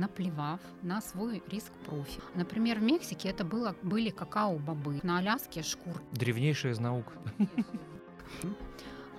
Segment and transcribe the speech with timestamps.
[0.00, 2.20] наплевав на свой риск профи.
[2.34, 6.02] Например, в Мексике это было, были какао-бобы, на Аляске шкур.
[6.12, 7.06] Древнейшая из наук.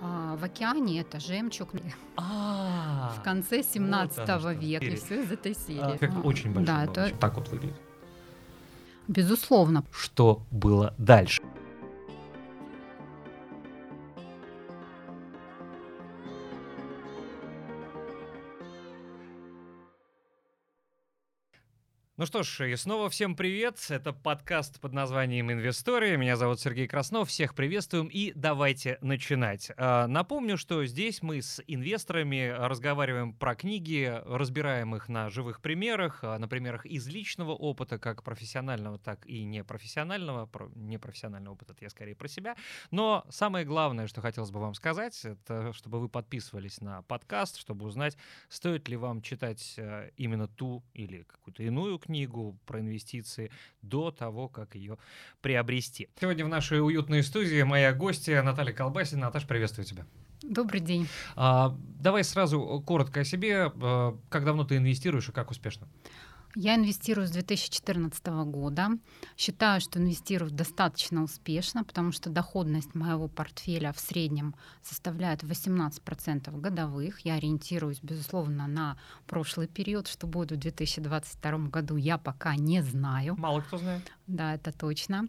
[0.04, 1.68] А в океане это жемчуг
[2.16, 4.50] А, в конце 17 оно что.
[4.52, 4.84] века.
[4.84, 5.96] И все из этой а, серии.
[5.98, 7.76] Как А, очень большой Да, это Так вот выглядит.
[9.06, 9.84] безусловно.
[9.92, 11.40] Что было дальше?
[22.22, 23.84] Ну что ж, и снова всем привет.
[23.88, 26.16] Это подкаст под названием «Инвестория».
[26.16, 27.28] Меня зовут Сергей Краснов.
[27.28, 29.72] Всех приветствуем и давайте начинать.
[29.76, 36.20] А, Напомню, что здесь мы с инвесторами разговариваем про книги, разбираем их на живых примерах,
[36.22, 40.46] а, на примерах из личного опыта, как профессионального, так и непрофессионального.
[40.46, 42.54] Про непрофессиональный опыт это я скорее про себя.
[42.92, 47.84] Но самое главное, что хотелось бы вам сказать, это чтобы вы подписывались на подкаст, чтобы
[47.84, 48.16] узнать,
[48.48, 52.11] стоит ли вам читать э, именно ту или какую-то иную книгу
[52.66, 53.50] про инвестиции
[53.82, 54.98] до того, как ее
[55.40, 56.08] приобрести.
[56.20, 59.22] Сегодня в нашей уютной студии моя гостья Наталья Колбасина.
[59.22, 60.04] Наташа, приветствую тебя.
[60.42, 61.08] Добрый день.
[61.36, 63.72] А, давай сразу коротко о себе.
[63.80, 65.88] А, Как давно ты инвестируешь и как успешно?
[66.54, 68.90] Я инвестирую с 2014 года.
[69.38, 77.20] Считаю, что инвестирую достаточно успешно, потому что доходность моего портфеля в среднем составляет 18% годовых.
[77.20, 80.08] Я ориентируюсь, безусловно, на прошлый период.
[80.08, 83.34] Что будет в 2022 году, я пока не знаю.
[83.38, 84.12] Мало кто знает.
[84.26, 85.28] Да, это точно.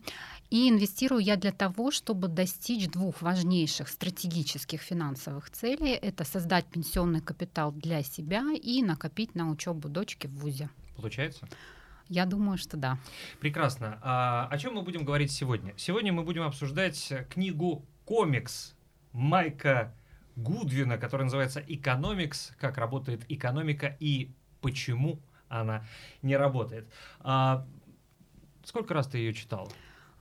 [0.50, 5.92] И инвестирую я для того, чтобы достичь двух важнейших стратегических финансовых целей.
[5.92, 10.70] Это создать пенсионный капитал для себя и накопить на учебу дочки в ВУЗе.
[10.96, 11.48] Получается?
[12.10, 12.98] Я думаю, что да.
[13.40, 14.00] Прекрасно.
[14.02, 15.74] А о чем мы будем говорить сегодня?
[15.78, 18.76] Сегодня мы будем обсуждать книгу «Комикс»
[19.14, 19.94] Майка
[20.36, 22.54] Гудвина, которая называется «Экономикс.
[22.60, 25.86] Как работает экономика и почему она
[26.22, 26.88] не работает».
[27.20, 27.66] А,
[28.64, 29.72] сколько раз ты ее читал?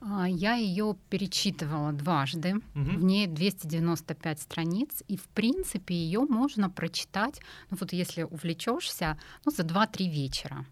[0.05, 2.55] А, Я ее перечитывала дважды.
[2.73, 7.39] В ней 295 страниц, и в принципе ее можно прочитать,
[7.69, 10.65] ну вот если увлечешься, ну за 2-3 вечера.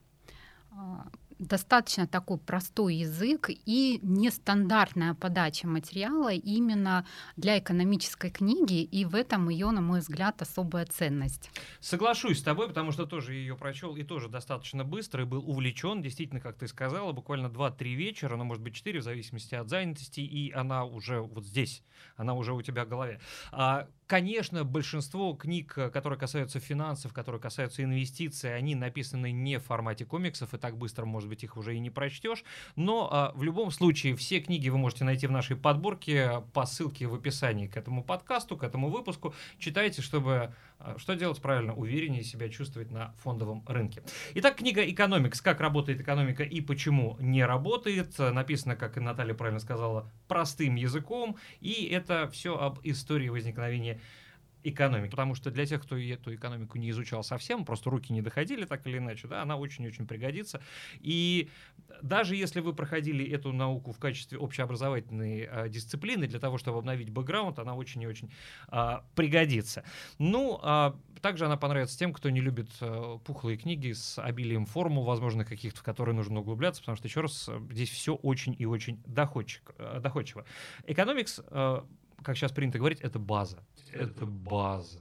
[1.41, 7.03] Достаточно такой простой язык и нестандартная подача материала именно
[7.35, 11.49] для экономической книги, и в этом ее, на мой взгляд, особая ценность.
[11.79, 16.03] Соглашусь с тобой, потому что тоже ее прочел и тоже достаточно быстро, и был увлечен,
[16.03, 20.19] действительно, как ты сказала, буквально 2-3 вечера, ну, может быть, 4, в зависимости от занятости,
[20.19, 21.83] и она уже вот здесь,
[22.17, 23.19] она уже у тебя в голове.
[23.51, 29.63] А, Конечно, большинство книг, э, которые касаются финансов, которые касаются инвестиций, они написаны не в
[29.63, 32.43] формате комиксов, и так быстро, может быть, их уже и не прочтешь.
[32.75, 37.07] Но а, в любом случае все книги вы можете найти в нашей подборке по ссылке
[37.07, 39.33] в описании к этому подкасту, к этому выпуску.
[39.59, 40.53] Читайте, чтобы
[40.97, 44.03] что делать правильно, увереннее себя чувствовать на фондовом рынке.
[44.35, 45.41] Итак, книга «Экономикс.
[45.41, 51.37] Как работает экономика и почему не работает» написана, как и Наталья правильно сказала, простым языком,
[51.59, 53.99] и это все об истории возникновения
[54.63, 55.11] экономики.
[55.11, 58.85] Потому что для тех, кто эту экономику не изучал совсем, просто руки не доходили так
[58.87, 60.61] или иначе, да, она очень-очень пригодится.
[60.99, 61.49] И
[62.01, 67.09] даже если вы проходили эту науку в качестве общеобразовательной э, дисциплины, для того, чтобы обновить
[67.09, 68.31] бэкграунд, она очень и очень
[68.67, 69.83] а, пригодится.
[70.17, 75.05] Ну, а, также она понравится тем, кто не любит э, пухлые книги с обилием формул,
[75.05, 78.65] возможно, каких-то, в которые нужно углубляться, потому что, еще раз, э, здесь все очень и
[78.65, 80.45] очень доходчик, э, доходчиво.
[80.85, 81.81] Экономикс, э,
[82.23, 83.63] как сейчас принято говорить, это база.
[83.91, 84.99] Это база.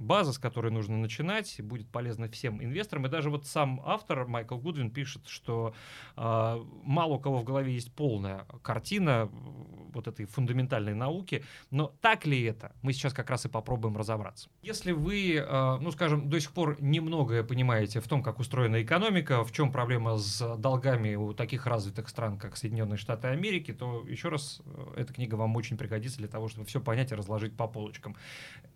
[0.00, 3.06] База, с которой нужно начинать, будет полезна всем инвесторам.
[3.06, 5.74] И даже вот сам автор Майкл Гудвин пишет, что
[6.16, 11.92] э, мало у кого в голове есть полная картина э, вот этой фундаментальной науки, но
[12.00, 12.72] так ли это?
[12.82, 14.48] Мы сейчас как раз и попробуем разобраться.
[14.62, 19.44] Если вы, э, ну скажем, до сих пор немногое понимаете в том, как устроена экономика,
[19.44, 24.28] в чем проблема с долгами у таких развитых стран, как Соединенные Штаты Америки, то еще
[24.28, 27.66] раз э, эта книга вам очень пригодится для того, чтобы все понять и разложить по
[27.66, 28.16] полочкам.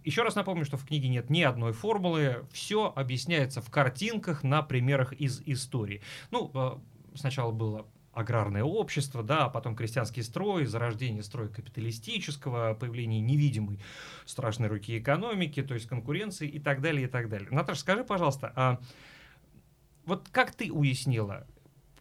[0.05, 4.63] Еще раз напомню, что в книге нет ни одной формулы, все объясняется в картинках на
[4.63, 6.03] примерах из истории.
[6.31, 13.21] Ну, э, сначала было аграрное общество, да, а потом крестьянский строй, зарождение строя капиталистического, появление
[13.21, 13.81] невидимой
[14.25, 17.49] страшной руки экономики, то есть конкуренции и так далее, и так далее.
[17.51, 18.81] Наташа, скажи, пожалуйста, а
[20.05, 21.47] вот как ты уяснила,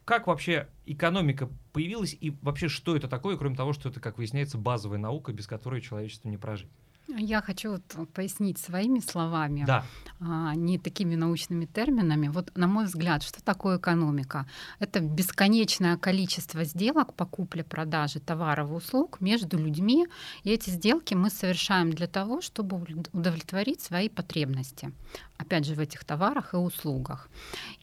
[0.04, 4.58] как вообще экономика появилась и вообще что это такое, кроме того, что это, как выясняется,
[4.58, 6.70] базовая наука, без которой человечеству не прожить?
[7.08, 9.84] Я хочу вот пояснить своими словами, да.
[10.20, 12.28] а, не такими научными терминами.
[12.28, 14.46] Вот, на мой взгляд, что такое экономика?
[14.78, 20.06] Это бесконечное количество сделок по купле-продаже товаров и услуг между людьми,
[20.44, 24.90] и эти сделки мы совершаем для того, чтобы удовлетворить свои потребности.
[25.36, 27.28] Опять же, в этих товарах и услугах.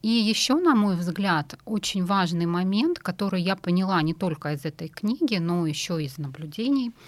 [0.01, 4.87] И еще, на мой взгляд, очень важный момент, который я поняла не только из этой
[4.87, 6.91] книги, но еще из наблюдений—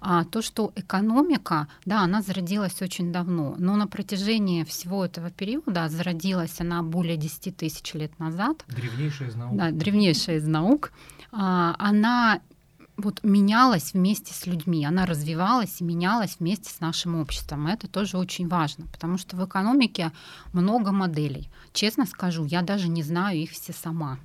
[0.00, 5.88] а то, что экономика, да, она зародилась очень давно, но на протяжении всего этого периода,
[5.88, 8.64] зародилась она более 10 тысяч лет назад.
[8.68, 9.56] Древнейшая из наук.
[9.56, 10.92] Да, древнейшая из наук.
[11.32, 12.40] А, она
[12.98, 17.68] вот менялась вместе с людьми, она развивалась и менялась вместе с нашим обществом.
[17.68, 20.12] Это тоже очень важно, потому что в экономике
[20.52, 21.48] много моделей.
[21.72, 24.18] Честно скажу, я даже не знаю их все сама.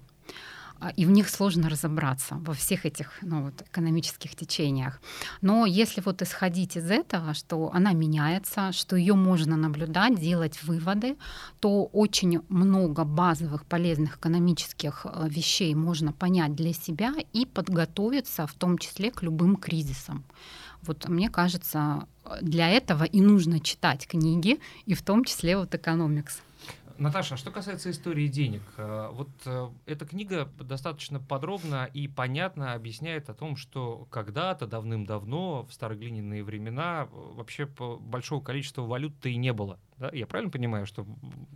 [0.79, 4.99] А, и в них сложно разобраться во всех этих ну, вот, экономических течениях.
[5.41, 11.17] Но если вот исходить из этого, что она меняется, что ее можно наблюдать, делать выводы,
[11.59, 18.53] то очень много базовых полезных экономических э, вещей можно понять для себя и подготовиться в
[18.53, 20.23] том числе к любым кризисам.
[20.81, 22.07] Вот мне кажется,
[22.41, 26.41] для этого и нужно читать книги, и в том числе вот экономикс.
[26.97, 32.73] Наташа, а что касается истории денег, э, вот э, эта книга достаточно подробно и понятно
[32.73, 39.53] объясняет о том, что когда-то давным-давно, в староглиняные времена, вообще большого количества валют-то и не
[39.53, 39.79] было.
[39.97, 40.09] Да?
[40.13, 41.05] Я правильно понимаю, что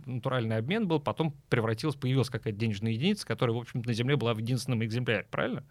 [0.06, 4.34] натуральный обмен был, потом превратилась, появилась какая-то денежная единица, которая, в общем на Земле была
[4.34, 5.62] в единственном экземпляре, правильно?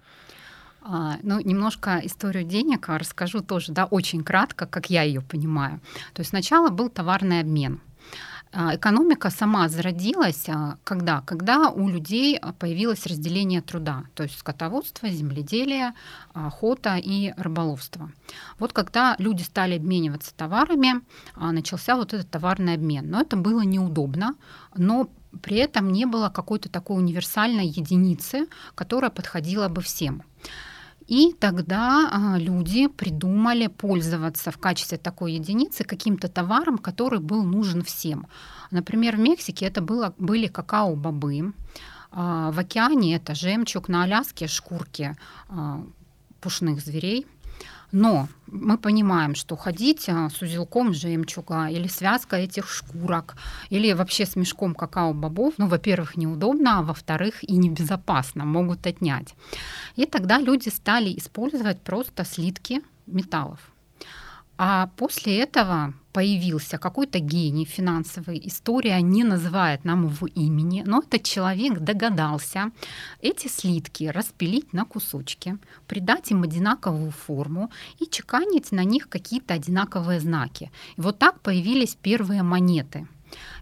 [0.82, 5.82] А, ну, немножко историю денег расскажу тоже, да, очень кратко, как я ее понимаю.
[6.14, 7.82] То есть сначала был товарный обмен.
[8.60, 11.22] А, экономика сама зародилась а, когда?
[11.22, 15.94] Когда у людей появилось разделение труда, то есть скотоводство, земледелие,
[16.34, 18.12] охота и рыболовство.
[18.58, 21.02] Вот когда люди стали обмениваться товарами,
[21.36, 23.12] а, начался вот этот товарный обмен.
[23.12, 24.34] Но это было неудобно,
[24.76, 25.08] но
[25.44, 30.24] при этом не было какой-то такой универсальной единицы, которая подходила бы всем.
[31.08, 37.82] И тогда а, люди придумали пользоваться в качестве такой единицы каким-то товаром, который был нужен
[37.82, 38.28] всем.
[38.72, 41.54] Например, в Мексике это было, были какао-бобы,
[42.12, 45.16] а, в океане это жемчуг, на Аляске шкурки
[45.50, 45.84] а,
[46.42, 47.26] пушных зверей–
[47.98, 53.36] но мы понимаем, что ходить а, с узелком жемчуга или связкой этих шкурок,
[53.72, 59.34] или вообще с мешком какао-бобов, ну, во-первых, неудобно, а во-вторых, и небезопасно, могут отнять.
[59.96, 63.60] И тогда люди стали использовать просто слитки металлов.
[64.58, 71.22] А после этого появился какой-то гений финансовый, история не называет нам его имени, но этот
[71.22, 72.72] человек догадался
[73.22, 77.70] эти слитки распилить на кусочки, придать им одинаковую форму
[78.00, 80.72] и чеканить на них какие-то одинаковые знаки.
[80.98, 83.08] И вот так появились первые монеты.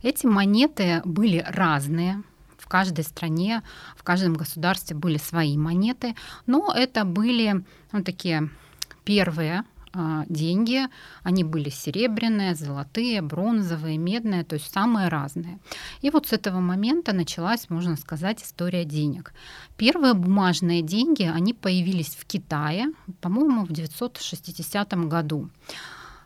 [0.01, 2.24] Эти монеты были разные,
[2.57, 3.63] в каждой стране,
[3.97, 6.15] в каждом государстве были свои монеты,
[6.45, 8.50] но это были ну, такие
[9.03, 9.65] первые
[10.30, 10.88] деньги,
[11.24, 15.59] они были серебряные, золотые, бронзовые, медные, то есть самые разные.
[16.01, 19.33] И вот с этого момента началась, можно сказать, история денег.
[19.77, 22.88] Первые бумажные деньги, они появились в Китае,
[23.21, 25.50] по-моему, в 960 году.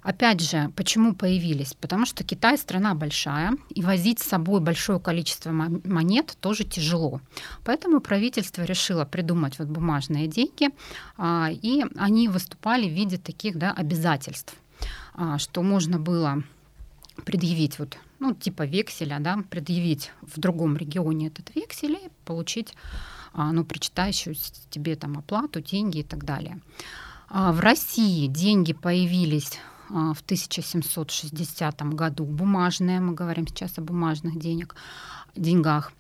[0.02, 1.74] Опять же, почему появились?
[1.74, 7.22] Потому что Китай страна большая, и возить с собой большое количество монет тоже тяжело.
[7.66, 10.70] Поэтому правительство решило придумать вот бумажные деньги,
[11.18, 14.56] а, и они выступали в виде таких да, обязательств,
[15.16, 16.44] а, что можно было
[17.26, 22.74] предъявить вот ну, типа векселя, да, предъявить в другом регионе этот вексель и получить
[23.34, 26.60] а, ну, причитающуюся тебе там оплату, деньги и так далее.
[27.30, 29.60] В России деньги появились
[29.90, 34.76] в 1760 году бумажные, мы говорим сейчас о бумажных денег,
[35.36, 35.92] деньгах.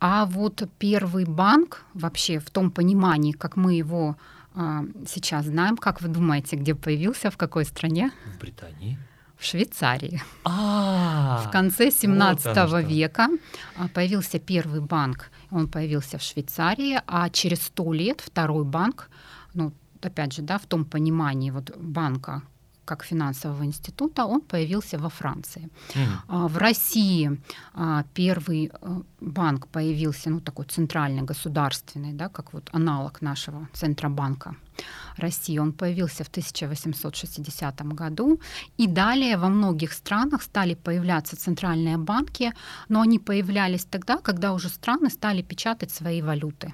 [0.00, 4.16] А вот первый банк вообще в том понимании, как мы его
[4.54, 8.10] а, сейчас знаем, как вы думаете, где появился, в какой стране?
[8.34, 8.98] В Британии.
[9.38, 10.20] В Швейцарии.
[10.44, 13.28] А, в конце 17 вот века
[13.76, 19.08] а, появился первый банк, он появился в Швейцарии, а через сто лет второй банк,
[19.54, 22.42] ну опять же, да, в том понимании вот банка,
[22.84, 25.68] как финансового института, он появился во Франции.
[25.94, 26.48] Mm.
[26.48, 27.40] В России
[27.74, 34.54] а, первый э, банк появился, ну такой центральный, государственный, да, как вот аналог нашего Центробанка
[35.16, 35.58] России.
[35.58, 38.40] Он появился в 1860 году.
[38.78, 42.52] И далее во многих странах стали появляться центральные банки,
[42.88, 46.72] но они появлялись тогда, когда уже страны стали печатать свои валюты.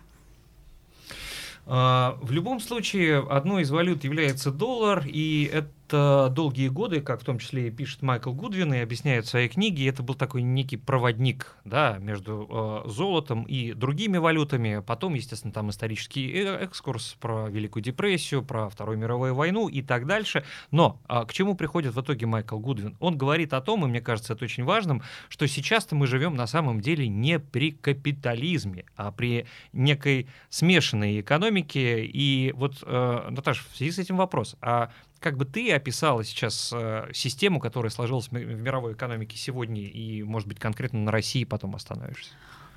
[1.71, 7.25] А, в любом случае, одной из валют является доллар, и э, долгие годы, как в
[7.25, 11.57] том числе пишет Майкл Гудвин и объясняет в своей книге, это был такой некий проводник
[11.65, 14.83] да, между э, золотом и другими валютами.
[14.87, 20.07] Потом, естественно, там исторический э, экскурс про Великую депрессию, про Вторую мировую войну и так
[20.07, 20.45] дальше.
[20.71, 22.97] Но э, к чему приходит в итоге Майкл Гудвин?
[23.01, 26.47] Он говорит о том, и мне кажется, это очень важным, что сейчас-то мы живем на
[26.47, 32.05] самом деле не при капитализме, а при некой смешанной экономике.
[32.05, 34.57] И вот, э, Наташа, в связи с этим вопрос.
[34.61, 34.91] А
[35.21, 40.49] как бы ты описала сейчас э, систему, которая сложилась в мировой экономике сегодня, и, может
[40.49, 42.31] быть, конкретно на России потом остановишься?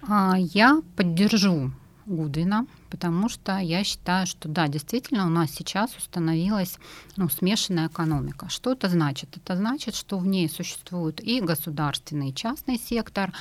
[0.08, 1.72] А, я поддержу
[2.06, 6.78] Гудвина, потому что я считаю, что да, действительно у нас сейчас установилась
[7.16, 8.50] ну, смешанная экономика.
[8.50, 9.38] Что это значит?
[9.38, 13.32] Это значит, что в ней существует и государственный, и частный сектор,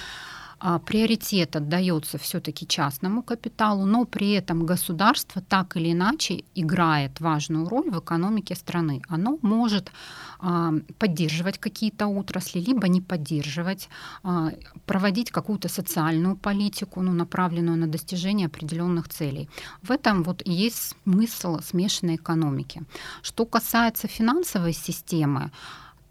[0.63, 7.67] а, приоритет отдается все-таки частному капиталу, но при этом государство так или иначе играет важную
[7.67, 9.01] роль в экономике страны.
[9.09, 9.91] Оно может
[10.39, 13.89] а, поддерживать какие-то отрасли, либо не поддерживать,
[14.23, 14.51] а,
[14.85, 19.49] проводить какую-то социальную политику, ну, направленную на достижение определенных целей.
[19.83, 22.83] В этом вот и есть смысл смешанной экономики.
[23.23, 25.51] Что касается финансовой системы,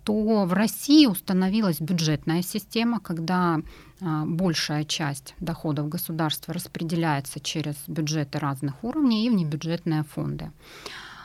[0.03, 3.61] то в России установилась бюджетная система, когда
[4.01, 10.51] большая часть доходов государства распределяется через бюджеты разных уровней и внебюджетные фонды.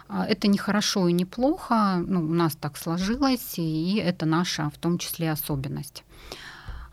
[0.08, 4.70] А, это не хорошо и не плохо, ну, у нас так сложилось, и это наша
[4.70, 6.04] в том числе особенность.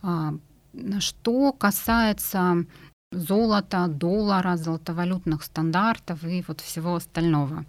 [0.01, 0.33] А,
[0.99, 2.65] что касается
[3.11, 7.65] золота, доллара, золотовалютных стандартов и вот всего остального.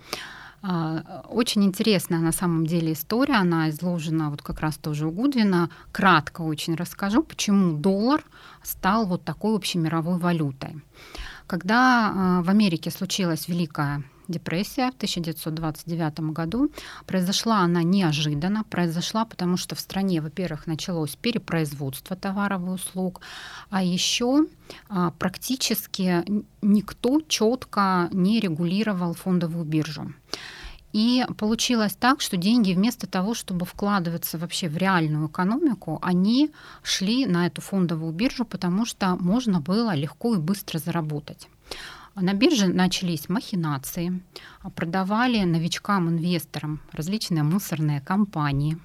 [0.63, 5.71] А, очень интересная на самом деле история, она изложена вот как раз тоже у Гудвина.
[5.91, 8.23] Кратко очень расскажу, почему доллар
[8.63, 10.81] стал вот такой общемировой валютой.
[11.47, 16.71] Когда а, в Америке случилась Великая депрессия в 1929 году.
[17.07, 18.65] Произошла она неожиданно.
[18.65, 23.21] Произошла потому, что в стране, во-первых, началось перепроизводство товаров и услуг,
[23.71, 24.47] а еще
[24.89, 26.25] а, практически
[26.63, 30.13] никто четко не регулировал фондовую биржу.
[30.93, 36.51] И получилось так, что деньги вместо того, чтобы вкладываться вообще в реальную экономику, они
[36.83, 41.49] шли на эту фондовую биржу, потому что можно было легко и быстро заработать.
[42.15, 44.23] На бирже начались махинации,
[44.75, 48.77] продавали новичкам-инвесторам различные мусорные компании.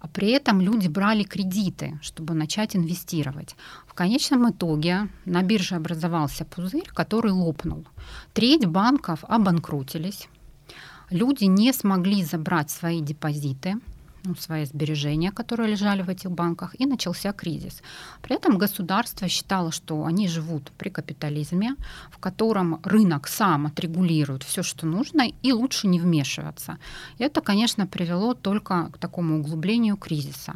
[0.00, 3.56] А при этом люди брали кредиты, чтобы начать инвестировать.
[3.86, 7.86] В конечном итоге на бирже образовался пузырь, который лопнул.
[8.32, 10.28] Треть банков обанкротились.
[11.10, 13.74] Люди не смогли забрать свои депозиты–
[14.26, 17.82] ну, свои сбережения, которые лежали в этих банках, и начался кризис.
[18.22, 21.76] При этом государство считало, что они живут при капитализме,
[22.10, 26.78] в котором рынок сам отрегулирует все, что нужно, и лучше не вмешиваться.
[27.18, 30.54] Это, конечно, привело только к такому углублению кризиса.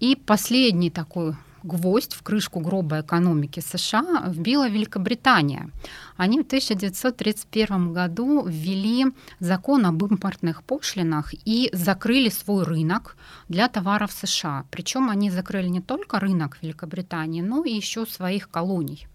[0.00, 5.70] И последний такой гвоздь в крышку гроба экономики США вбила Великобритания.
[6.16, 9.06] Они в 1931 году ввели
[9.40, 13.16] закон об импортных пошлинах и закрыли свой рынок
[13.48, 14.64] для товаров США.
[14.70, 19.06] Причем они закрыли не только рынок Великобритании, но и еще своих колоний.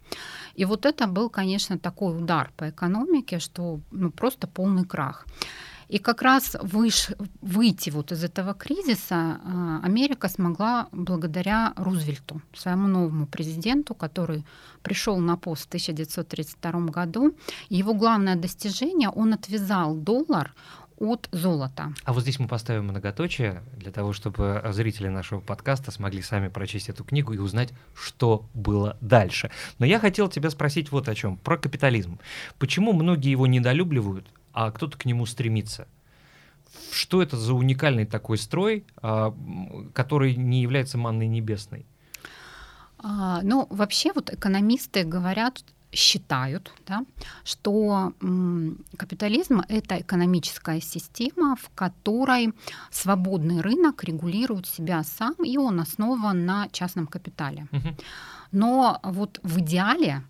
[0.55, 5.25] И вот это был, конечно, такой удар по экономике, что ну, просто полный крах.
[5.87, 7.09] И как раз выш,
[7.41, 14.45] выйти вот из этого кризиса а, Америка смогла благодаря Рузвельту, своему новому президенту, который
[14.81, 17.35] пришел на пост в 1932 году.
[17.69, 20.53] Его главное достижение, он отвязал доллар
[20.97, 21.93] от золота.
[22.03, 26.89] А вот здесь мы поставим многоточие для того, чтобы зрители нашего подкаста смогли сами прочесть
[26.89, 29.51] эту книгу и узнать, что было дальше.
[29.79, 32.19] Но я хотел тебя спросить вот о чем, про капитализм.
[32.59, 35.87] Почему многие его недолюбливают, а кто-то к нему стремится.
[36.91, 39.35] Что это за уникальный такой строй, а,
[39.93, 41.85] который не является манной небесной?
[42.97, 47.05] А, ну, вообще вот экономисты говорят, считают, да,
[47.43, 52.53] что м, капитализм— это экономическая система, в которой
[52.91, 57.67] свободный рынок регулирует себя сам, и он основан на частном капитале.
[57.71, 57.95] Угу.
[58.51, 60.23] Но вот в идеале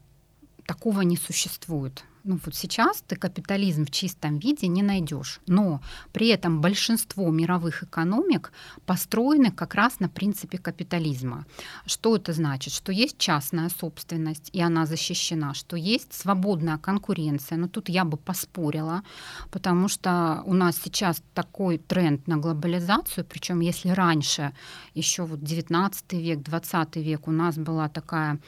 [0.65, 6.27] такого не существует ну вот сейчас ты капитализм в чистом виде не найдешь, но при
[6.29, 8.51] этом большинство мировых экономик
[8.85, 11.45] построены как раз на принципе капитализма.
[11.85, 12.73] Что это значит?
[12.73, 17.59] Что есть частная собственность, и она защищена, что есть свободная конкуренция.
[17.59, 19.03] Но тут я бы поспорила,
[19.51, 24.53] потому что у нас сейчас такой тренд на глобализацию, причем если раньше,
[24.95, 28.39] еще вот 19 век, 20 век у нас была такая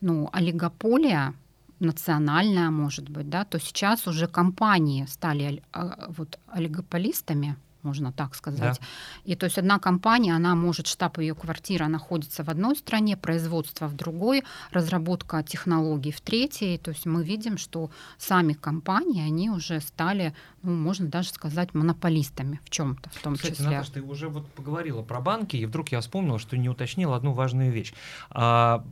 [0.00, 1.34] ну, олигополия,
[1.80, 8.78] национальная, может быть, да, то сейчас уже компании стали а, вот олигополистами, можно так сказать.
[8.80, 8.86] Да.
[9.24, 13.86] И то есть одна компания, она может, штаб ее квартира находится в одной стране, производство
[13.86, 16.78] в другой, разработка технологий в третьей.
[16.78, 22.60] То есть мы видим, что сами компании, они уже стали, ну, можно даже сказать, монополистами
[22.64, 23.66] в чем-то, в том Кстати, числе.
[23.66, 27.32] Наташа, ты уже вот поговорила про банки, и вдруг я вспомнил, что не уточнила одну
[27.32, 27.94] важную вещь.
[28.30, 28.84] А,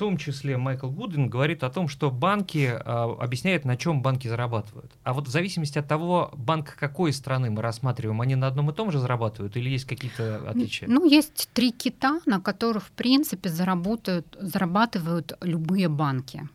[0.00, 4.90] том числе Майкл Гудвин говорит о том, что банки э, объясняют, на чем банки зарабатывают.
[5.02, 8.72] А вот в зависимости от того, банк какой страны мы рассматриваем, они на одном и
[8.72, 10.88] том же зарабатывают или есть какие-то отличия?
[10.88, 16.48] Ну, есть три кита, на которых, в принципе, заработают, зарабатывают любые банки.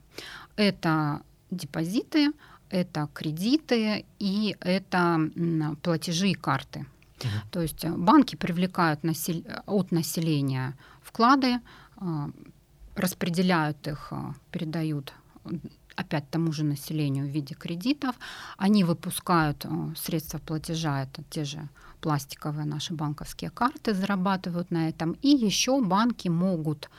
[0.56, 1.22] Это
[1.52, 2.32] депозиты,
[2.72, 5.20] это кредиты и это
[5.84, 6.88] платежи и карты.
[7.20, 7.30] Угу.
[7.52, 9.44] То есть банки привлекают насел...
[9.68, 10.74] от населения
[11.04, 11.60] вклады,
[11.98, 12.30] а,
[12.96, 15.14] распределяют их, а, передают
[15.96, 18.16] опять тому же населению в виде кредитов.
[18.58, 21.70] Они выпускают а, средства платежа, это те же
[22.02, 25.14] пластиковые наши банковские карты, зарабатывают на этом.
[25.22, 26.90] И еще банки могут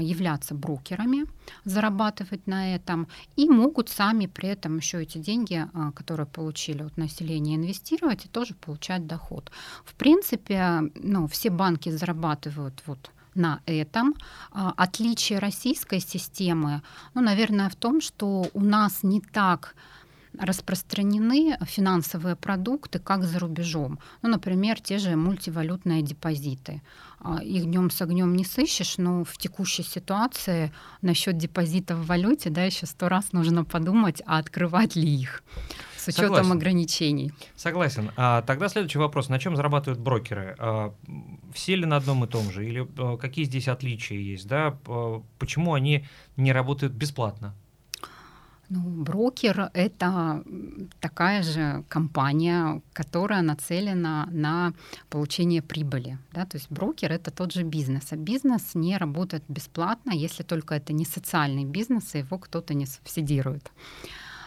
[0.00, 1.24] являться брокерами,
[1.64, 7.56] зарабатывать на этом, и могут сами при этом еще эти деньги, которые получили от населения,
[7.56, 9.50] инвестировать и тоже получать доход.
[9.86, 14.14] В принципе, ну, все банки зарабатывают вот на этом.
[14.50, 16.82] А, отличие российской системы,
[17.14, 19.74] ну, наверное, в том, что у нас не так
[20.38, 23.98] распространены финансовые продукты, как за рубежом.
[24.22, 26.82] Ну, например, те же мультивалютные депозиты.
[27.20, 32.50] А, их днем с огнем не сыщешь, но в текущей ситуации насчет депозитов в валюте,
[32.50, 35.42] да, еще сто раз нужно подумать, а открывать ли их
[35.96, 36.52] с учетом Согласен.
[36.52, 37.32] ограничений.
[37.56, 38.10] Согласен.
[38.16, 40.54] А тогда следующий вопрос: на чем зарабатывают брокеры?
[40.58, 40.94] А,
[41.52, 44.78] все ли на одном и том же, или а, какие здесь отличия есть, да?
[44.86, 47.54] А, почему они не работают бесплатно?
[48.70, 50.44] Ну, брокер— это
[51.00, 54.72] такая же компания, которая нацелена на
[55.08, 56.18] получение прибыли.
[56.32, 56.44] Да?
[56.44, 58.12] То есть брокер— это тот же бизнес.
[58.12, 62.86] А бизнес не работает бесплатно, если только это не социальный бизнес, и его кто-то не
[62.86, 63.72] субсидирует.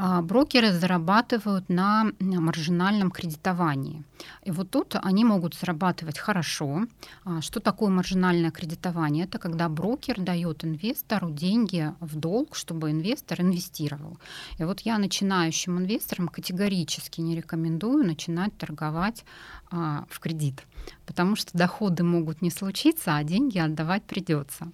[0.02, 4.06] А, брокеры зарабатывают на маржинальном кредитовании.
[4.44, 6.86] И вот тут они могут зарабатывать хорошо.
[7.26, 9.26] А, что такое маржинальное кредитование?
[9.26, 14.18] Это когда брокер дает инвестору деньги в долг, чтобы инвестор инвестировал.
[14.58, 19.26] И вот я начинающим инвесторам категорически не рекомендую начинать торговать
[19.70, 20.64] а, в кредит,
[21.06, 24.72] потому что доходы могут не случиться, а деньги отдавать придется.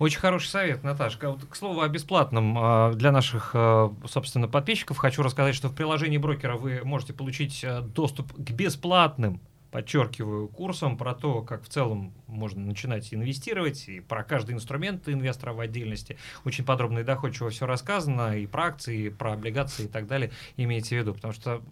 [0.00, 1.30] Очень хороший совет, Наташка.
[1.30, 5.74] Вот, к слову о бесплатном а, для наших, а, собственно, подписчиков хочу рассказать, что в
[5.74, 11.68] приложении брокера вы можете получить а, доступ к бесплатным подчеркиваю, курсом про то, как в
[11.68, 16.18] целом можно начинать инвестировать, и про каждый инструмент инвестора в отдельности.
[16.44, 20.30] Очень подробно и доходчиво все рассказано, и про акции, и про облигации и так далее
[20.56, 21.14] имейте в виду.
[21.14, 21.62] Потому что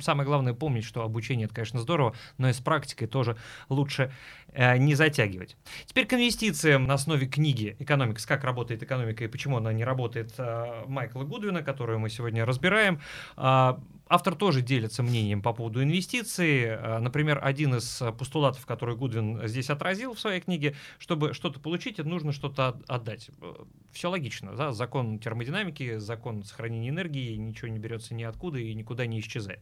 [0.00, 3.36] самое главное помнить, что обучение это, конечно, здорово, но и с практикой тоже
[3.68, 4.12] лучше
[4.56, 5.56] не затягивать.
[5.86, 8.26] Теперь к инвестициям на основе книги «Экономикс.
[8.26, 13.00] Как работает экономика и почему она не работает» э, Майкла Гудвина, которую мы сегодня разбираем.
[13.36, 13.74] Э,
[14.10, 16.62] Автор тоже делится мнением по поводу инвестиций.
[16.62, 21.98] Э, например, один из постулатов, который Гудвин здесь отразил в своей книге, чтобы что-то получить,
[21.98, 23.28] нужно что-то отдать.
[23.42, 23.54] Э,
[23.92, 24.56] Все логично.
[24.56, 24.72] Да?
[24.72, 29.60] Закон термодинамики, закон сохранения энергии, ничего не берется ниоткуда и никуда не исчезает.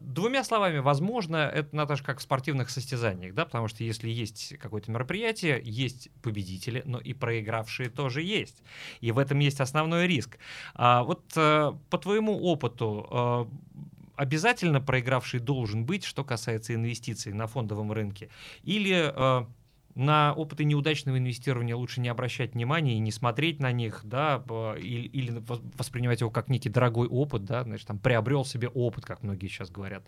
[0.00, 3.44] Двумя словами, возможно, это, Наташа, как в спортивных состязаниях, да?
[3.44, 8.62] потому что если есть какое-то мероприятие, есть победители, но и проигравшие тоже есть.
[9.00, 10.38] И в этом есть основной риск.
[10.74, 13.48] А, вот э, по твоему опыту,
[14.18, 18.28] обязательно проигравший должен быть, что касается инвестиций на фондовом рынке?
[18.64, 19.46] Или э,
[19.94, 24.42] на опыты неудачного инвестирования лучше не обращать внимания и не смотреть на них, да,
[24.76, 25.42] или, или
[25.76, 29.70] воспринимать его как некий дорогой опыт, да, значит, там приобрел себе опыт, как многие сейчас
[29.70, 30.04] говорят.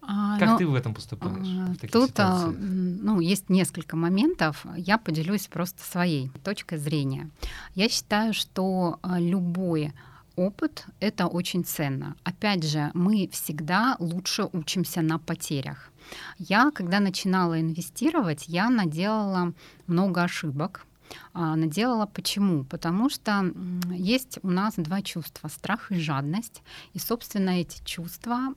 [0.00, 1.46] А, как ну, ты в этом поступаешь?
[1.46, 4.64] А, в тут а, ну, есть несколько моментов.
[4.76, 7.30] Я поделюсь просто своей точкой зрения.
[7.74, 9.92] Я считаю, что а, любой
[10.36, 12.16] опыт— это очень ценно.
[12.24, 15.90] Опять же, мы всегда лучше учимся на потерях.
[16.38, 19.52] Я, когда начинала инвестировать, я наделала
[19.86, 20.86] много ошибок.
[21.32, 22.06] а, наделала.
[22.06, 22.64] Почему?
[22.64, 23.52] Потому что
[23.90, 26.62] есть у нас два чувства— страх и жадность.
[26.92, 28.54] И, собственно, эти чувства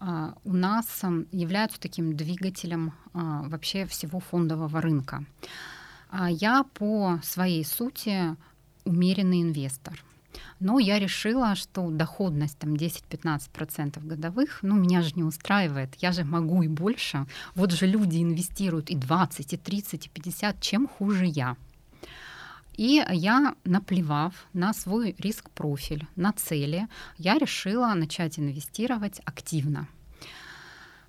[0.00, 1.02] у нас
[1.32, 5.24] являются таким двигателем а, вообще всего фондового рынка.
[6.28, 8.36] Я по своей сути
[8.84, 10.04] умеренный инвестор—
[10.60, 16.24] но я решила, что доходность там 10-15% годовых, ну, меня же не устраивает, я же
[16.24, 17.26] могу и больше.
[17.54, 21.56] Вот же люди инвестируют и 20, и 30, и 50, чем хуже я.
[22.76, 29.88] И я, наплевав на свой риск-профиль, на цели, я решила начать инвестировать активно.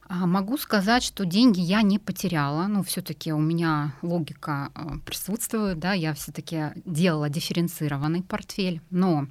[0.07, 2.67] А, могу сказать, что деньги я не потеряла.
[2.67, 9.27] Ну, все-таки у меня логика а, присутствует, да, я все-таки делала дифференцированный портфель, но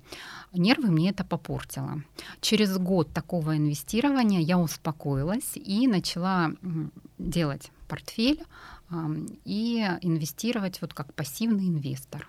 [0.53, 2.03] нервы мне это попортило.
[2.41, 6.51] Через год такого инвестирования я успокоилась и начала
[7.19, 8.43] делать портфель
[9.45, 12.29] и инвестировать вот как пассивный инвестор.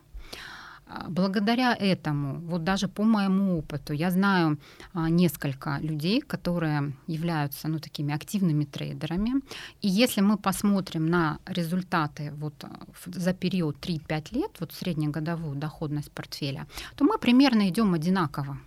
[0.87, 4.57] А, благодаря этому, вот даже по моему опыту, я знаю
[4.93, 9.41] а, несколько людей, которые являются ну, такими активными трейдерами.
[9.81, 16.11] И если мы посмотрим на результаты вот а, за период 3-5 лет, вот среднегодовую доходность
[16.11, 18.57] портфеля, то мы примерно идем одинаково.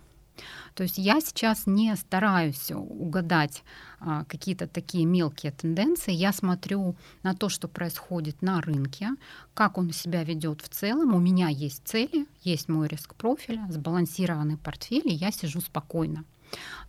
[0.73, 3.63] То есть я сейчас не стараюсь угадать
[3.99, 6.11] а, какие-то такие мелкие тенденции.
[6.11, 9.09] Я смотрю на то, что происходит на рынке,
[9.53, 11.13] как он себя ведет в целом.
[11.13, 16.23] У меня есть цели, есть мой риск профиля, сбалансированный портфель, и я сижу спокойно.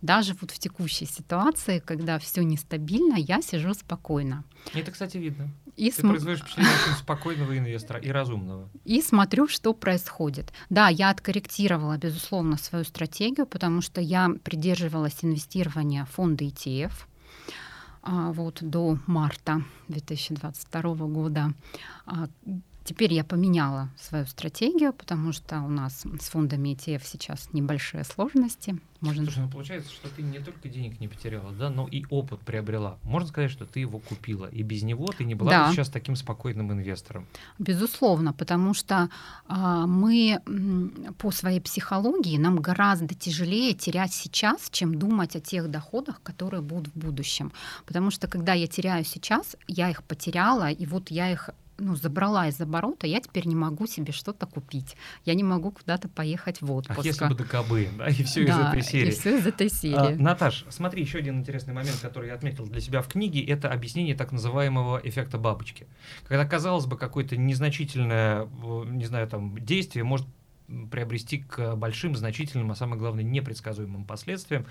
[0.01, 4.43] Даже вот в текущей ситуации, когда все нестабильно, я сижу спокойно.
[4.73, 5.49] Это, кстати, видно.
[5.77, 6.09] И Ты см...
[6.09, 8.69] производишь впечатление очень спокойного инвестора и разумного.
[8.83, 10.51] И смотрю, что происходит.
[10.69, 16.91] Да, я откорректировала, безусловно, свою стратегию, потому что я придерживалась инвестирования в фонды ETF
[18.03, 21.53] а, вот, до марта 2022 года.
[22.91, 28.77] Теперь я поменяла свою стратегию, потому что у нас с фондами ETF сейчас небольшие сложности.
[28.99, 29.23] Можно...
[29.23, 32.97] Слушай, ну получается, что ты не только денег не потеряла, да, но и опыт приобрела.
[33.03, 35.71] Можно сказать, что ты его купила, и без него ты не была да.
[35.71, 37.27] сейчас таким спокойным инвестором.
[37.59, 39.09] Безусловно, потому что
[39.47, 40.41] а, мы
[41.17, 46.93] по своей психологии нам гораздо тяжелее терять сейчас, чем думать о тех доходах, которые будут
[46.93, 47.53] в будущем.
[47.85, 52.47] Потому что когда я теряю сейчас, я их потеряла, и вот я их ну, забрала
[52.47, 54.95] из оборота, я теперь не могу себе что-то купить.
[55.25, 56.99] Я не могу куда-то поехать в отпуск.
[56.99, 59.07] Ах, если бы ДКБ, да, и все да, из этой серии.
[59.07, 60.13] и все из этой серии.
[60.13, 63.71] А, Наташ, смотри, еще один интересный момент, который я отметил для себя в книге, это
[63.71, 65.87] объяснение так называемого эффекта бабочки.
[66.27, 68.47] Когда, казалось бы, какое-то незначительное,
[68.85, 70.27] не знаю, там, действие может
[70.89, 74.65] приобрести к большим, значительным, а самое главное, непредсказуемым последствиям.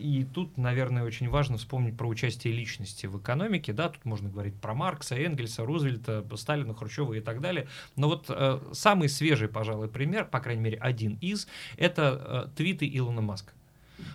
[0.00, 3.74] И тут, наверное, очень важно вспомнить про участие личности в экономике.
[3.74, 7.68] Да, тут можно говорить про Маркса, Энгельса, Рузвельта, Сталина, Хрущева и так далее.
[7.96, 12.90] Но вот э, самый свежий, пожалуй, пример, по крайней мере, один из, это э, твиты
[12.90, 13.52] Илона Маска.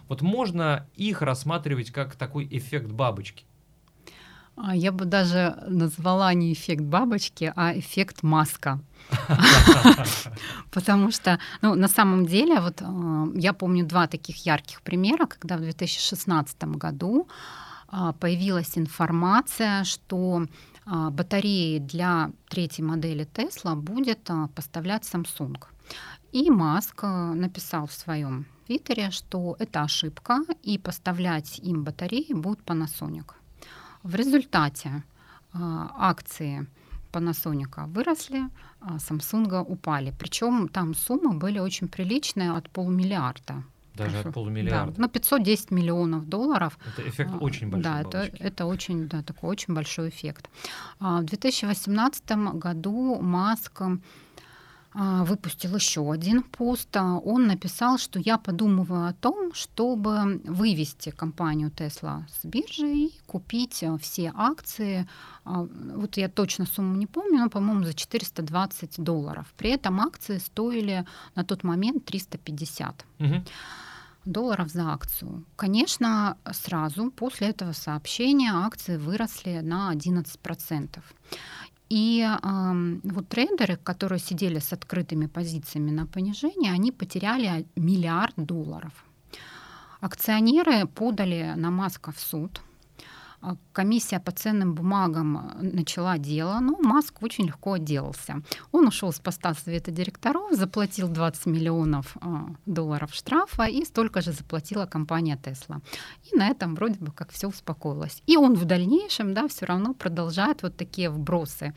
[0.07, 3.45] Вот можно их рассматривать как такой эффект бабочки.
[4.57, 8.79] А, я бы даже назвала не эффект бабочки, а эффект маска.
[10.71, 15.57] Потому что, ну, на самом деле, вот э, я помню два таких ярких примера, когда
[15.57, 17.27] в 2016 году
[17.87, 20.47] а, появилась информация, что
[20.85, 25.57] а, батареи для третьей модели Tesla будет поставлять Samsung.
[26.31, 33.33] И Маск написал в своем твиттере, что это ошибка, и поставлять им батареи будет Panasonic.
[34.05, 35.03] В результате
[35.51, 36.67] а, акции
[37.11, 40.13] Panasonic выросли, а Samsung упали.
[40.19, 43.63] Причем там суммы были очень приличные от полумиллиарда.
[43.95, 44.29] Даже Прошу.
[44.29, 44.91] от полумиллиарда.
[44.91, 46.77] Да, на 510 миллионов долларов.
[46.93, 47.83] Это эффект а, очень большой.
[47.83, 50.51] Да, это, это очень, да, такой очень большой эффект.
[50.99, 53.97] В 2018 году Маск а,
[54.95, 56.95] выпустил еще один пост.
[56.95, 63.13] А, он написал, что я подумываю о том, чтобы вывести компанию Tesla с биржи и
[63.27, 65.07] купить а, все акции.
[65.43, 69.53] Вот я точно сумму не помню, но, по-моему, за 420 долларов.
[69.57, 71.05] При этом акции стоили
[71.35, 73.05] на тот момент 350.
[73.19, 73.43] Угу
[74.25, 75.45] долларов за акцию.
[75.55, 80.99] Конечно, сразу после этого сообщения акции выросли на 11%.
[81.89, 88.93] И э, вот трейдеры, которые сидели с открытыми позициями на понижение, они потеряли миллиард долларов.
[90.01, 92.61] Акционеры подали на Маска в суд.
[93.45, 98.41] А, комиссия по ценным бумагам э, начала дело, но Маск очень легко отделался.
[98.71, 104.31] Он ушел с поста совета директоров, заплатил 20 миллионов а, долларов штрафа и столько же
[104.31, 105.81] заплатила компания Tesla.
[106.31, 108.23] И на этом вроде бы как все успокоилось.
[108.25, 111.73] И он в дальнейшем да, все равно продолжает вот такие вбросы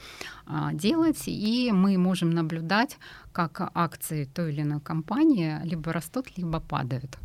[0.47, 2.99] а, делать, и мы можем наблюдать,
[3.33, 7.19] как акции той или иной компании либо растут, либо падают.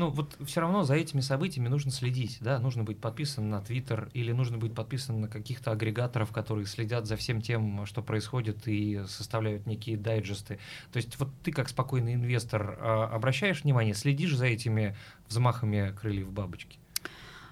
[0.00, 4.08] Ну, вот все равно за этими событиями нужно следить, да, нужно быть подписан на Твиттер
[4.14, 9.02] или нужно быть подписан на каких-то агрегаторов, которые следят за всем тем, что происходит и
[9.06, 10.58] составляют некие дайджесты.
[10.90, 14.96] То есть вот ты как спокойный инвестор а, обращаешь внимание, следишь за этими
[15.28, 16.78] взмахами крыльев бабочки?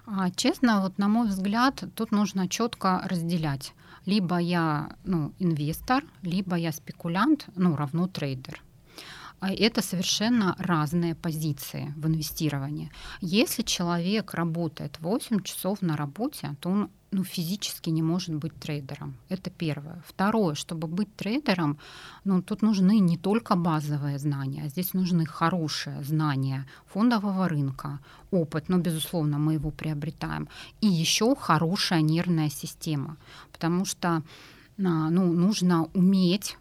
[0.06, 3.74] А, честно, вот на мой взгляд, тут нужно четко разделять.
[4.06, 8.62] Либо я ну, инвестор, либо я спекулянт, ну, равно трейдер.
[9.40, 12.90] А это совершенно разные позиции в инвестировании.
[13.20, 19.16] Если человек работает 8 часов на работе, то он ну, физически не может быть трейдером.
[19.30, 20.02] Это первое.
[20.06, 21.78] Второе, чтобы быть трейдером,
[22.24, 28.68] ну, тут нужны не только базовые знания, а здесь нужны хорошие знания фондового рынка, опыт,
[28.68, 30.48] но, ну, безусловно, мы его приобретаем,
[30.82, 33.16] и еще хорошая нервная система,
[33.52, 36.58] потому что а, ну, нужно уметь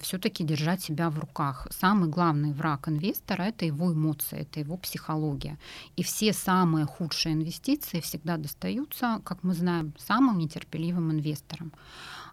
[0.00, 1.66] все-таки держать себя в руках.
[1.70, 5.58] Самый главный враг инвестора— это его эмоции, это его психология.
[5.96, 11.72] И все самые худшие инвестиции всегда достаются, как мы знаем, самым нетерпеливым инвесторам.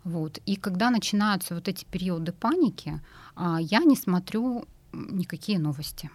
[0.03, 0.39] Вот.
[0.45, 3.01] И когда начинаются вот эти периоды паники,
[3.35, 6.09] а, я не смотрю никакие новости.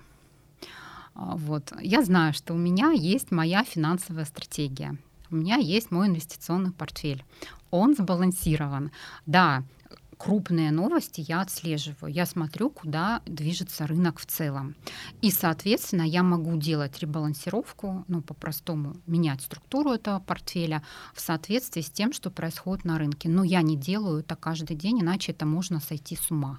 [1.14, 1.72] А, вот.
[1.81, 4.96] Я знаю, что у меня есть моя финансовая стратегия.
[5.31, 7.25] У меня есть мой инвестиционный портфель.
[7.70, 8.90] Он сбалансирован.
[9.27, 9.64] Да,
[10.17, 14.75] крупные новости я отслеживаю, я смотрю, куда движется рынок в целом.
[15.23, 20.83] И, соответственно, я могу делать ребалансировку, ну, по-простому, менять структуру этого портфеля
[21.15, 23.29] в соответствии с тем, что происходит на рынке.
[23.29, 26.59] Но я не делаю это каждый день, иначе это можно сойти с ума.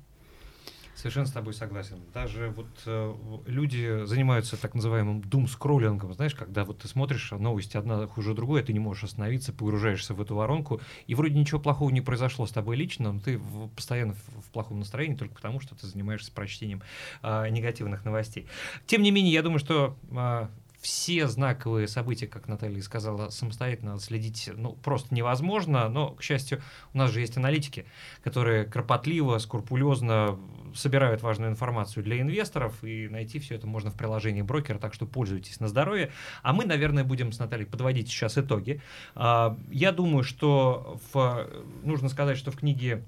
[0.97, 1.99] Совершенно с тобой согласен.
[2.12, 8.07] Даже вот э, люди занимаются так называемым дум-скроллингом, знаешь, когда вот ты смотришь новости одна
[8.07, 11.91] хуже другой, а ты не можешь остановиться, погружаешься в эту воронку, и вроде ничего плохого
[11.91, 15.60] не произошло с тобой лично, но ты в, постоянно в, в плохом настроении только потому,
[15.60, 16.81] что ты занимаешься прочтением
[17.21, 18.47] э, негативных новостей.
[18.88, 20.47] Тем не менее, я думаю, что э,
[20.81, 26.62] все знаковые события, как Наталья сказала, самостоятельно следить ну, просто невозможно, но, к счастью,
[26.93, 27.86] у нас же есть аналитики,
[28.23, 30.39] которые кропотливо, скрупулезно
[30.77, 35.05] собирают важную информацию для инвесторов, и найти все это можно в приложении брокера, так что
[35.05, 36.11] пользуйтесь на здоровье.
[36.43, 38.81] А мы, наверное, будем с Натальей подводить сейчас итоги.
[39.15, 41.47] А, я думаю, что в,
[41.83, 43.03] нужно сказать, что в книге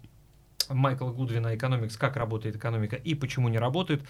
[0.69, 1.97] Майкла Гудвина «Экономикс.
[1.97, 4.03] Как работает экономика и почему не работает».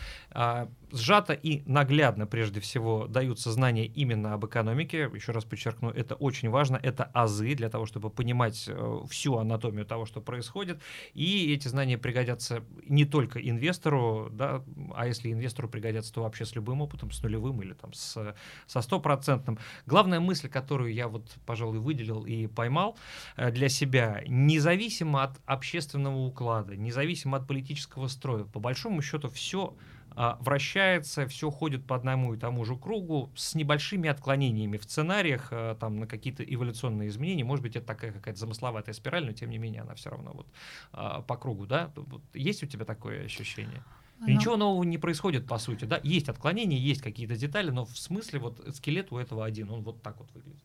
[0.92, 5.10] Сжато и наглядно, прежде всего, даются знания именно об экономике.
[5.14, 6.80] Еще раз подчеркну, это очень важно.
[6.82, 10.82] Это азы для того, чтобы понимать э, всю анатомию того, что происходит.
[11.14, 14.64] И эти знания пригодятся не только инвестору, да,
[14.96, 18.82] а если инвестору пригодятся, то вообще с любым опытом, с нулевым или там с, со
[18.82, 19.60] стопроцентным.
[19.86, 22.98] Главная мысль, которую я вот, пожалуй, выделил и поймал
[23.38, 29.76] э, для себя, независимо от общественного уклада, независимо от политического строя, по большому счету все
[30.16, 35.76] вращается, все ходит по одному и тому же кругу с небольшими отклонениями в сценариях, а,
[35.76, 37.44] там на какие-то эволюционные изменения.
[37.44, 40.48] Может быть, это такая какая-то замысловатая спираль, но тем не менее она все равно вот
[40.92, 41.92] а, по кругу, да?
[42.34, 43.84] Есть у тебя такое ощущение?
[44.20, 44.28] Но...
[44.28, 46.00] Ничего нового не происходит, по сути, да?
[46.04, 50.02] Есть отклонения, есть какие-то детали, но в смысле вот скелет у этого один, он вот
[50.02, 50.64] так вот выглядит.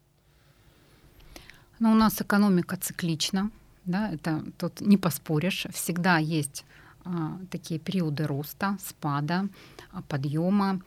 [1.78, 3.50] Ну, у нас экономика циклична,
[3.84, 5.66] да, это тут не поспоришь.
[5.72, 6.83] Всегда есть а,
[7.50, 9.48] такие периоды роста, спада,
[9.92, 10.80] а, подъема.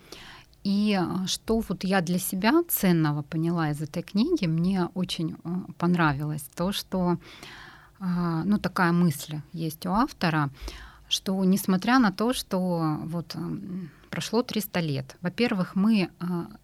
[0.63, 5.35] И а, что вот я для себя ценного поняла из этой книги, мне очень
[5.77, 7.17] понравилось то, что
[7.99, 10.51] ну, такая мысль есть у автора,
[11.09, 13.35] что несмотря на то, что вот
[14.11, 16.11] прошло 300 лет, во-первых, мы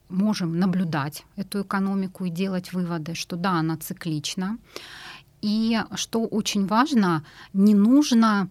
[0.10, 4.60] можем наблюдать эту экономику и делать выводы, что да, она циклична,
[5.42, 8.48] и что очень важно, не нужно а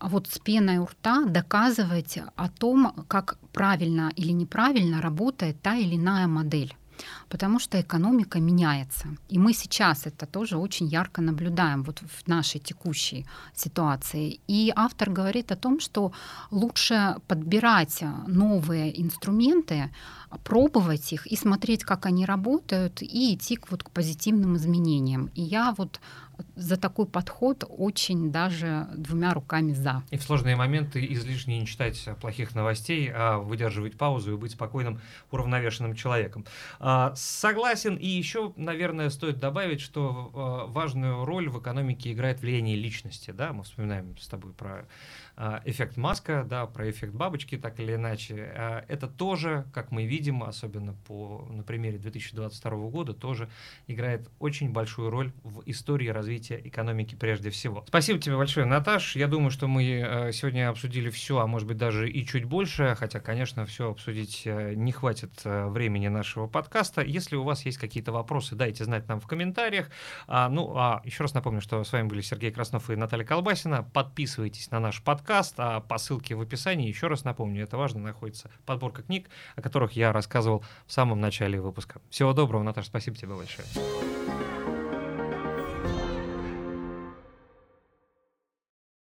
[0.00, 5.96] вот с пеной у рта доказывать о том, как правильно или неправильно работает та или
[5.96, 6.76] иная модель
[7.28, 9.08] потому что экономика меняется.
[9.28, 14.40] И мы сейчас это тоже очень ярко наблюдаем вот в нашей текущей ситуации.
[14.48, 16.12] И автор говорит о том, что
[16.50, 19.90] лучше подбирать новые инструменты,
[20.44, 25.30] пробовать их и смотреть, как они работают, и идти к, вот, к позитивным изменениям.
[25.34, 26.00] И я вот
[26.56, 30.02] за такой подход очень даже двумя руками за.
[30.10, 35.00] И в сложные моменты излишне не читать плохих новостей, а выдерживать паузу и быть спокойным,
[35.30, 36.44] уравновешенным человеком.
[36.80, 37.96] А, согласен.
[37.96, 43.30] И еще, наверное, стоит добавить, что важную роль в экономике играет влияние личности.
[43.30, 43.52] Да?
[43.52, 44.86] Мы вспоминаем с тобой про а,
[45.64, 48.52] эффект маска, да, про эффект бабочки, так или иначе.
[48.54, 53.48] А, это тоже, как мы видим, особенно по, на примере 2022 года, тоже
[53.88, 57.84] играет очень большую роль в истории развития экономики прежде всего.
[57.88, 59.16] Спасибо тебе большое, Наташ.
[59.16, 62.94] Я думаю, что мы а, сегодня обсудили все, а может быть даже и чуть больше,
[62.96, 67.02] хотя, конечно, все обсудить э, не хватит э, времени нашего подкаста.
[67.02, 69.90] Если у вас есть какие-то вопросы, дайте знать нам в комментариях.
[70.28, 73.82] Ну, а еще раз напомню, что с вами были Сергей Краснов и Наталья Колбасина.
[73.82, 77.98] Подписывайтесь на наш подкаст подкаст, а по ссылке в описании, еще раз напомню, это важно,
[77.98, 82.02] находится подборка книг, о которых я рассказывал в самом начале выпуска.
[82.10, 83.66] Всего доброго, Наташа, спасибо тебе большое.